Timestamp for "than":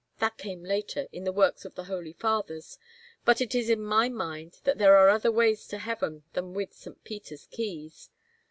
6.33-6.55